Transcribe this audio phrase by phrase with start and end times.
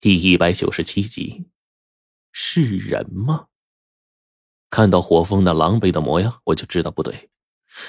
[0.00, 1.48] 第一百九十七集，
[2.30, 3.46] 是人吗？
[4.70, 7.30] 看到火风那狼狈的模样，我就知道不对。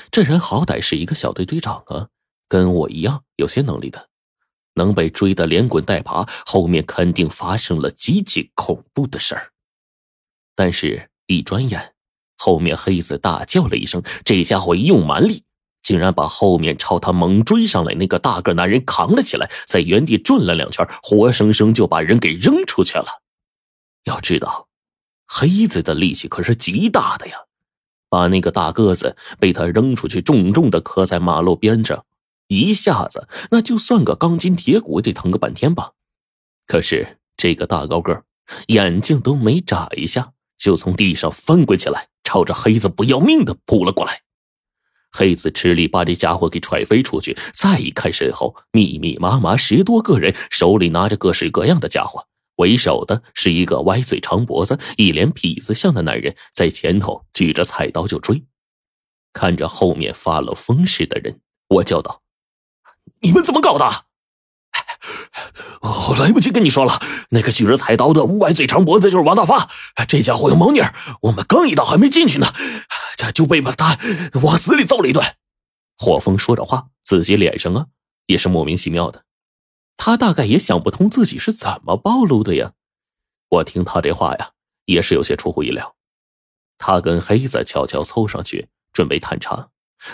[0.09, 2.09] 这人好歹是一个小队队长啊，
[2.47, 4.09] 跟我一样有些能力的，
[4.73, 9.53] 能被追得连滚带爬，后面肯定发生了极其恐怖的事儿。
[10.55, 11.93] 但是，一转眼，
[12.39, 15.43] 后面黑子大叫了一声，这家伙一用蛮力。
[15.89, 23.23] 竟然把后面朝他猛追上来那个大个男人扛了起来，在原地转了两圈，活生生就把人给扔出去了。
[24.03, 24.67] 要知道，
[25.25, 27.37] 黑子的力气可是极大的呀，
[28.07, 32.05] 把那个大个子被他扔出去，重重的磕在马路边上，
[32.49, 35.93] 一下子那就算个钢筋铁骨，得疼个半天吧。
[36.67, 38.25] 可是这个大高个
[38.67, 44.21] 眼睛都没眨一下，就从地上翻滚起来，朝着黑子不要命的扑了过来。
[45.11, 52.27] 黑子吃力把这家伙给踹飞出去，再一看身后，密密麻麻十多个人，手里拿着各式各样的家伙。
[52.57, 58.43] 为首的是一个歪嘴长脖子、一脸痞子相的男人，在前头举着菜刀就追。
[59.31, 62.21] 看着后面发了疯似的人，我叫道
[63.21, 63.85] ：“你们怎么搞的？”
[65.81, 69.69] 我来不及跟你说了，那个举着菜刀的歪嘴长脖子就是王大发，
[70.07, 72.53] 这家伙有猫腻儿，我们刚一刀还没进去呢。
[73.19, 73.97] 他就被把他
[74.41, 75.35] 往死里揍了一顿。
[75.97, 77.87] 火风说着话，自己脸上啊
[78.27, 79.25] 也是莫名其妙的。
[79.97, 82.73] 他大概也想不通自己是怎么暴露的呀。
[83.49, 84.51] 我听他这话呀，
[84.85, 85.97] 也是有些出乎意料。
[86.77, 89.69] 他跟黑子悄悄凑上去准备探查，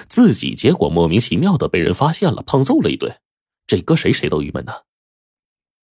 [0.09, 3.22] 自己结果莫名其妙的被人发现了，胖揍了一顿。
[3.67, 4.81] 这搁谁谁都郁闷呐。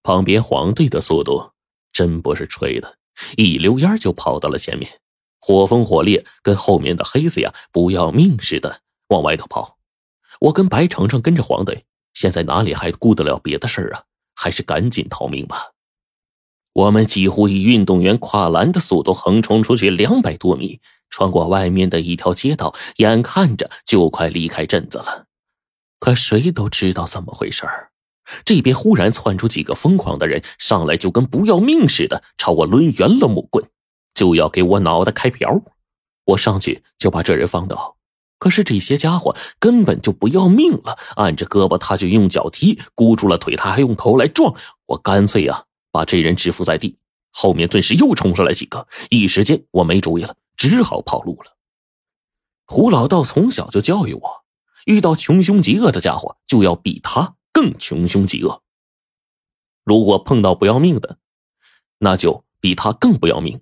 [0.03, 1.53] 旁边黄队的速度
[1.93, 2.99] 真不是吹的，
[3.37, 5.01] 一溜烟就跑到了前面。
[5.47, 9.77] 火风火烈，跟后面的黑子呀不要命似的往外头跑。
[10.41, 14.05] 我跟白程程跟着黄队，现在哪里还顾得了别的事儿啊？
[14.35, 15.73] 还是赶紧逃命吧。
[16.73, 25.27] 我们几乎以运动员跨栏的速度横冲出去两百多米，穿过外面的一条街道，眼看着就快离开镇子了。
[26.01, 27.67] 可谁都知道怎么回事，
[28.47, 33.69] 这边忽然窜出几个疯狂的人，上来就跟不要命似的，朝我抡圆了木棍。
[34.15, 35.63] 就要给我脑袋开瓢，
[36.25, 37.97] 我上去就把这人放倒。
[38.39, 44.55] 可是这些家伙根本就不要命了，按着胳膊他就用脚踢，箍住了腿他还用头来撞。
[44.87, 46.99] 我干脆呀把这人制服在地，
[47.31, 51.57] 后面顿时又冲上来几个，一时间我没主意了，只好跑路了。
[52.67, 54.45] 胡老道从小就教育我，
[54.85, 58.63] 遇到穷凶极恶的家伙，就要比他更穷凶极恶。
[59.85, 61.19] 如果碰到不要命的，
[61.99, 63.61] 那就比他更不要命。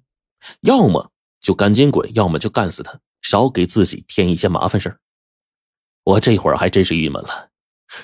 [0.61, 1.11] 要么
[1.41, 4.99] 就赶紧滚，要么就干死他，少给自己添一些麻烦事儿。
[6.05, 7.51] 我这会儿还真是郁闷了。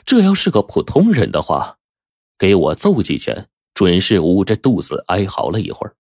[0.04, 1.78] 这要是个普通人的话，
[2.38, 5.96] 给我揍几拳，准是捂着肚子哀嚎了一会儿。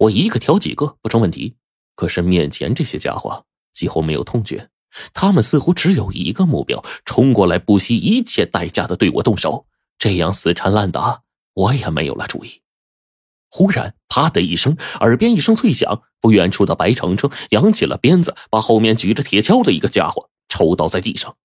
[0.00, 1.56] 我一个挑几个不成问题。
[1.94, 4.68] 可是面前这些家伙几乎没有痛觉，
[5.12, 9.66] 他们似乎只有一个目标：冲过来，不惜一切代价的对我动手。
[9.98, 11.22] 这样死缠烂打，
[11.54, 12.62] 我也没有了主意。
[13.50, 21.36] 忽然，啪的一声，耳边一声脆响，不远处的白程程扬起了鞭子，把后面举着铁锹的一个家伙抽倒在地上。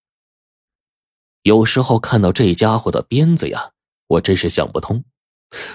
[1.43, 3.71] 有时候看到这家伙的鞭子呀，
[4.07, 5.03] 我真是想不通，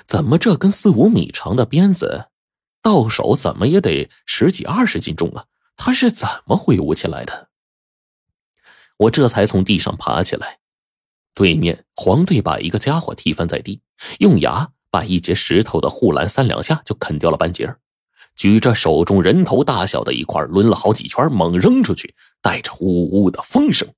[0.07, 2.29] 怎么这根四五米长的鞭子，
[2.83, 5.47] 到手怎么也得十几二十斤重啊？
[5.77, 7.49] 他是怎么挥舞起来的？
[8.97, 10.59] 我这才从地上爬起来，
[11.35, 13.81] 对面黄队把一个家伙踢翻在地，
[14.19, 14.73] 用牙。
[14.91, 17.77] 把一截石头的护栏三两下就啃掉了半截，
[18.35, 23.89] 举着手中人头大小的一块抡了好几圈，猛扔出去，带着呜呜的风声。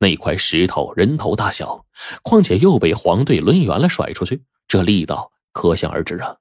[0.00, 1.84] 那块石头人头大小，
[2.22, 6.36] 况且又被黄队抡圆了甩出去，这力道可想而知啊！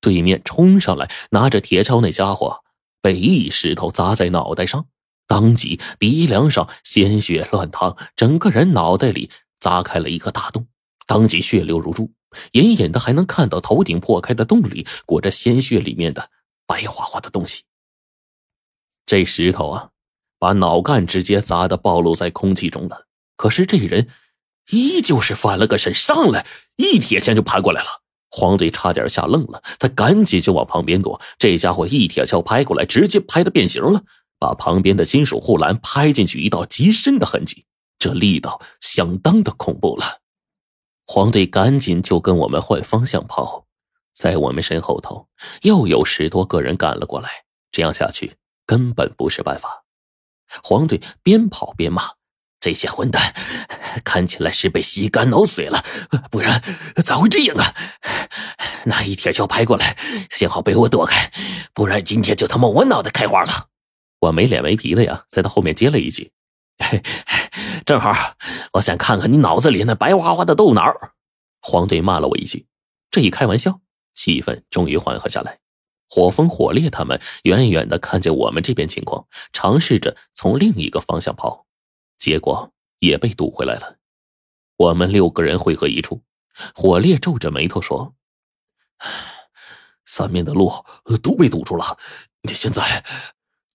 [0.00, 2.62] 对面冲上来拿着铁锹那家伙，
[3.00, 4.86] 被一石头砸在脑袋上，
[5.26, 10.66] 当即鼻梁上鲜血乱淌，整个人脑袋里砸开了一个大洞，
[11.06, 12.12] 当即血流如注。
[12.52, 16.30] 隐隐的还能看到头顶破开的洞里裹着鲜血，里面的
[16.66, 17.62] 白花花的东西。
[19.06, 19.90] 这石头啊，
[20.38, 23.06] 把脑干直接砸的暴露在空气中了。
[23.36, 24.08] 可是这人
[24.70, 27.88] 依旧是翻了个身，上来一铁锹就拍过来了。
[28.28, 31.18] 黄队差点吓愣了，他赶紧就往旁边躲。
[31.38, 34.02] 这家伙一铁锹拍过来，直接拍的变形了，
[34.38, 37.64] 把旁边的金属护栏拍进去一道极深的痕迹。
[37.98, 40.20] 这力道相当的恐怖了。
[41.06, 43.64] 黄队赶紧就跟我们换方向跑，
[44.12, 45.28] 在我们身后头
[45.62, 47.30] 又有十多个人赶了过来。
[47.70, 49.84] 这样下去根本不是办法。
[50.62, 52.12] 黄队边跑边骂
[52.58, 53.34] ：“这些混蛋，
[54.04, 55.84] 看起来是被吸干脑髓了，
[56.30, 56.62] 不然
[57.04, 57.74] 咋会这样啊？
[58.86, 59.96] 那一铁锹拍过来，
[60.30, 61.30] 幸好被我躲开，
[61.74, 63.68] 不然今天就他妈我脑袋开花了。
[64.20, 66.32] 我没脸没皮的呀，在他后面接了一句
[67.84, 68.36] ：“正好，
[68.74, 70.92] 我想看看你脑子里那白花花的豆脑。”
[71.62, 72.66] 黄队骂了我一句，
[73.10, 73.80] 这一开玩笑，
[74.14, 75.58] 气氛终于缓和下来。
[76.08, 81.66] 火风、火烈他们远远的看见我们这边情况，尝试着从另一个方向跑，
[82.16, 83.96] 结果也被堵回来了。
[84.76, 86.22] 我们六个人汇合一处，
[86.74, 88.14] 火烈皱着眉头说
[90.06, 90.70] ：“三面的路
[91.20, 91.98] 都被堵住了，
[92.48, 93.04] 现在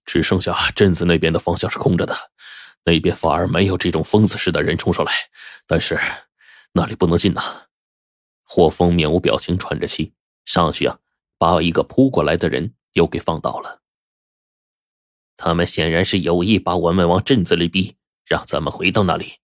[0.05, 2.30] 只剩下镇子那边的方向是空着的，
[2.85, 5.11] 那边反而没有这种疯子似的人冲上来，
[5.65, 5.99] 但是
[6.73, 7.67] 那里不能进呐。”
[8.43, 10.13] 霍峰面无表情，喘着气
[10.45, 10.99] 上去啊。
[11.37, 13.81] 把一个扑过来的人又给放倒了。
[15.37, 17.95] 他们显然是有意把我们往镇子里逼，
[18.25, 19.39] 让咱们回到那里。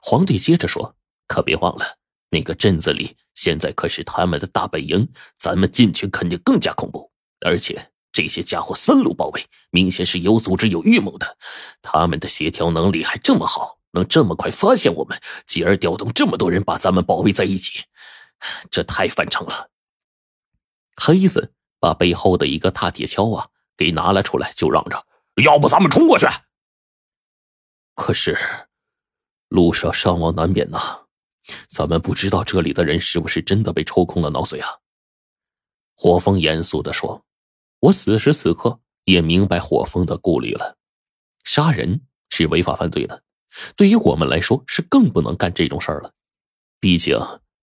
[0.00, 0.96] 皇帝接着说
[1.28, 1.98] ：“可别忘了，
[2.30, 5.06] 那个镇子里现在可是他们的大本营，
[5.36, 7.12] 咱们进去肯定更加恐怖。
[7.44, 11.36] 而且这些家伙三路包围，明显是有组织、有预谋的。
[11.82, 17.82] 他们的协调能力还这么好，能这么快发现我们，继而调动这么多人把咱们包围在一起，
[18.70, 19.68] 这太反常了。”
[20.96, 25.04] 黑子把背后的一个大铁锹啊给拿了出来，就嚷着
[25.42, 26.24] ：“要不咱们冲过去？”
[27.96, 28.38] 可是
[29.48, 31.06] 路上伤亡难免呐，
[31.66, 34.78] 咱们不知道这里的人是不是真的被抽空了脑髓啊？”
[35.98, 37.24] 火风严肃的说
[37.84, 40.76] ：“我此时此刻也明白火风的顾虑了。
[41.44, 42.00] 杀人
[42.30, 43.22] 是违法犯罪的，
[43.76, 46.12] 对于我们来说是更不能干这种事儿了。
[46.80, 47.18] 毕竟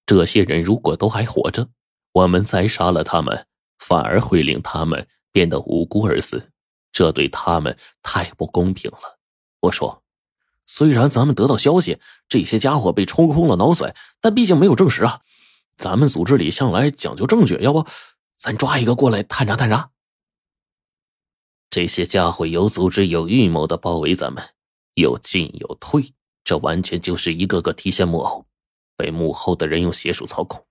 [0.06, 1.68] 这些人如果都还活着。”
[2.13, 3.47] 我们再杀了他们，
[3.79, 6.51] 反而会令他们变得无辜而死，
[6.91, 9.17] 这对他们太不公平了。
[9.62, 10.03] 我说，
[10.67, 15.21] 虽然咱们得到消息这些家伙被抽空了脑髓，但毕竟没有证实啊。
[15.77, 17.88] 咱们组织里向来讲究证据，要不
[18.35, 19.89] 咱抓一个过来探查探查？
[21.71, 24.44] 这些家伙有组织、有预谋的包围咱们，
[24.95, 26.13] 有进有退，
[26.44, 28.45] 这完全就是一个个提线木偶，
[28.97, 30.65] 被幕后的人用邪术操控。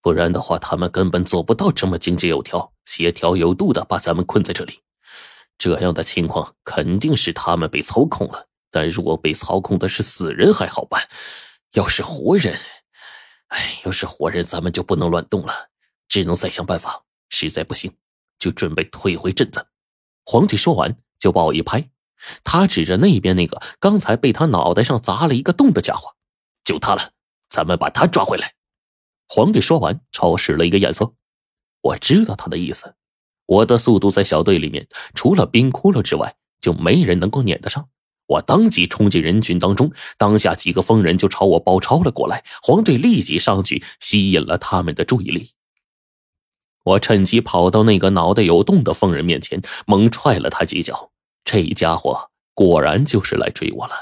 [0.00, 4.80] 不然的话，他们根本做不到这么井井有条、协调有度的把咱们困在这里。
[5.58, 8.46] 这样的情况肯定是他们被操控了。
[8.70, 11.06] 但如果被操控的是死人还好办，
[11.74, 12.58] 要是活人，
[13.48, 15.68] 哎，要是活人，咱们就不能乱动了，
[16.08, 17.04] 只能再想办法。
[17.28, 17.92] 实在不行，
[18.38, 19.66] 就准备退回镇子。
[20.30, 21.88] 皇帝说完，就把我一拍，
[22.44, 26.16] 他指着那边那个刚才被他脑袋上砸了一个洞的家伙，
[26.62, 27.12] 就他了，
[27.48, 28.52] 咱们把他抓回来。
[29.26, 31.14] 皇帝说完，朝我使了一个眼色。
[31.80, 32.94] 我知道他的意思。
[33.46, 37.88] 我的速度在小队里面，除了冰窟窿之外，就没人能够撵得上。
[38.26, 42.44] 我当即冲进人群当中，当下几个疯人就朝我包抄了过来。
[42.62, 45.52] 黄队立即上去，吸引了他们的注意力。
[46.88, 51.10] 我趁机跑到那个脑袋有洞的疯人面前，猛踹了他几脚。
[51.44, 53.92] 这家伙果然就是来追我了。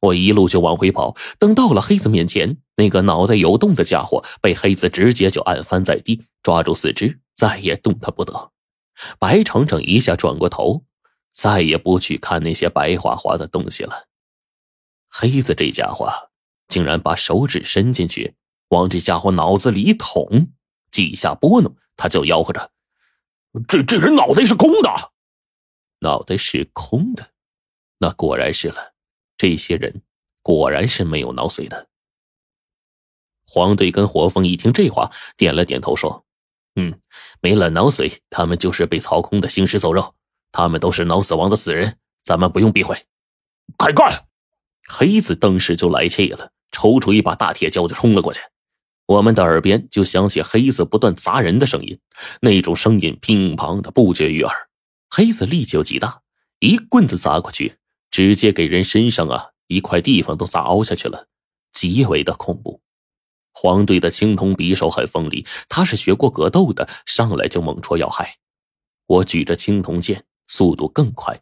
[0.00, 8.52] 我一路就往回跑，等到了黑子面前，那个脑袋有洞的家伙被黑子直接就按翻在地，抓住四肢，再也动弹不得。
[9.18, 10.84] 白程程一下转过头，
[11.32, 14.06] 再也不去看那些白花花的东西了。
[15.10, 16.08] 黑子这家伙
[16.68, 18.34] 竟然把手指伸进去，
[18.68, 20.48] 往这家伙脑子里一捅，
[20.92, 22.70] 几下拨弄，他就吆喝着
[23.68, 25.12] ：“这这人脑袋是空的，
[26.00, 27.30] 脑袋是空的，
[27.98, 28.94] 那果然是了。”
[29.36, 30.02] 这些人
[30.42, 31.88] 果然是没有脑髓的。
[33.46, 36.24] 黄队跟火凤一听这话，点了点头说
[36.76, 37.00] ：“嗯，
[37.40, 40.14] 没了脑髓，他们就是被操控的行尸走肉。
[40.52, 43.06] 他们都是脑死亡的死人，咱们不用避讳。”
[43.76, 44.26] 开干！
[44.88, 48.40] 黑子当时就来气了，抽出一把大铁锹就冲了过去。
[49.06, 51.98] 我们的耳边就响起黑子不断砸人的声音，
[52.40, 54.68] 那种声音乒乓的不绝于耳。
[55.10, 56.22] 黑子力气又极大，
[56.60, 57.76] 一棍子砸过去。
[58.10, 61.26] 直接给人身上啊一块地方都砸凹下去了，
[61.72, 62.80] 极为的恐怖。
[63.52, 68.36] 黄队的青铜匕首很锋利，他是学过格斗的，上来就猛戳要害。
[69.06, 71.40] 我举着青铜剑，速度更快。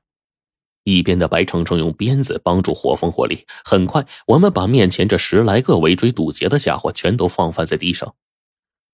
[0.84, 8.14] 一边的白程程用鞭子帮助火风火力，很快我们把面前这十来个围追堵截的家伙全都放翻在地上。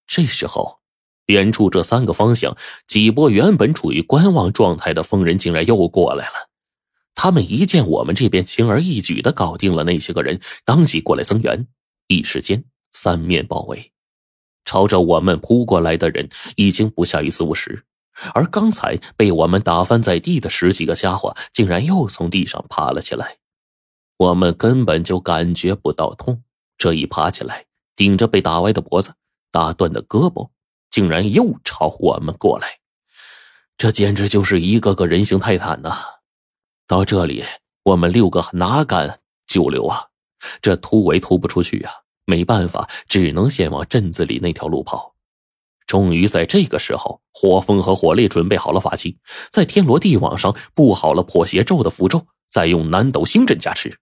[0.06, 0.80] 这时候，
[1.26, 6.48] 远处这三个方向几波原本处于观望状态的疯人竟然又过来了。
[7.14, 11.66] 他们一见我们这边轻而易举的搞定了那些个人，当即过来增援，
[12.06, 13.92] 一时间三面包围，
[14.64, 17.84] 朝着我们扑过来的人已经不下于四五十，
[18.34, 23.36] 而刚才被我们打翻在地的十几个家伙，竟然又从地上爬了起来。
[24.16, 26.42] 我们根本就感觉不到痛，
[26.76, 29.14] 这一爬起来，顶着被打歪的脖子、
[29.50, 30.50] 打断的胳膊，
[30.90, 32.78] 竟然又朝我们过来，
[33.76, 35.96] 这简直就是一个个人形泰坦呐！
[36.88, 37.44] 到这里，
[37.84, 40.06] 我们六个哪敢久留啊？
[40.60, 41.92] 这突围突不出去啊！
[42.24, 45.14] 没办法，只能先往镇子里那条路跑。
[45.88, 49.18] 终于在这个时候，火风和火烈准备好了法器，
[49.50, 53.98] 在天罗地网上布好了破邪咒的符咒，再用南斗星阵加持。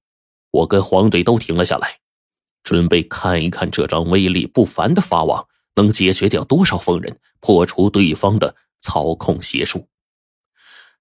[0.50, 1.98] 我跟黄队都停了下来，
[2.64, 9.88] 准备看一看这张威力不凡的法网能解决掉多少疯人，破除对方的操控邪术。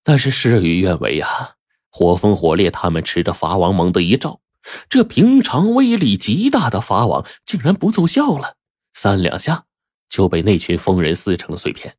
[0.04, 1.56] 但是事与愿违啊！
[1.89, 4.42] 火风、火烈他们持着法网猛地一照。
[4.88, 8.58] 这平常威力极大的法网竟然不奏效了，
[8.94, 9.65] 三两下
[10.09, 11.95] 就被那群疯人撕成了碎片。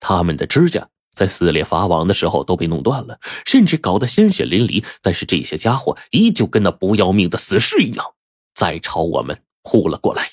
[0.00, 4.84] 他们的指甲在撕裂法网的时候都被弄断了，甚至搞得鲜血淋漓。
[5.00, 8.14] 但是这些家伙依旧跟那不要命的死尸一样，
[8.54, 10.32] 在朝我们扑了过来。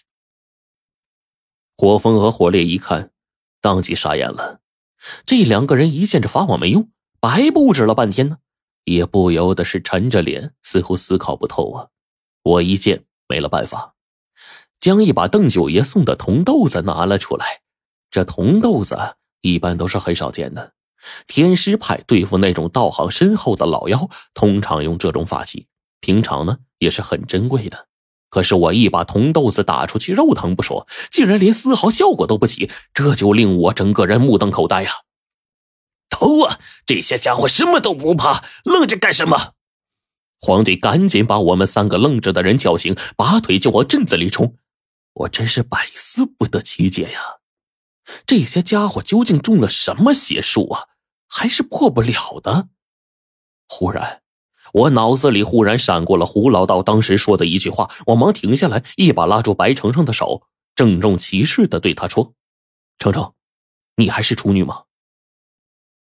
[1.77, 3.11] 火风和火烈一看，
[3.61, 4.59] 当即傻眼了。
[5.25, 8.39] 这两个人一见这法网没用，白布置了半天呢。
[8.85, 11.87] 也不由得是沉着脸，似乎思考不透啊！
[12.41, 13.93] 我一见没了办法，
[14.79, 17.61] 将一把邓九爷送的铜豆子拿了出来。
[18.11, 18.97] 这铜豆子
[19.41, 20.73] 一般都是很少见的，
[21.27, 25.67] 天师派对付那种道行深厚的老妖，通常用这种法器，
[25.99, 27.87] 平常呢也是很珍贵的。
[28.29, 34.91] 可是我一把铜豆子打出去，肉疼不说，竟然连丝毫效果都不起，这就令我整个人目瞪口呆呀！
[36.09, 36.59] 偷啊！
[36.85, 39.53] 这些家伙什么都不怕，愣着干什么？
[40.39, 44.55] 黄队赶紧把我们三个愣着的人叫醒，拔腿就往镇子里冲。
[45.19, 47.39] 我真是百思不得其解呀！
[48.25, 50.83] 这些家伙究竟中了什么邪术啊？
[51.27, 52.69] 还是破不了的？
[53.67, 54.23] 忽然，
[54.73, 62.33] 我脑子里忽然闪过了胡老道当时说的一句话，我忙停下来，一把拉住白程程的手，郑重其事的对他说
[62.97, 63.33] ：“程程，
[63.97, 64.85] 你还是处女吗？”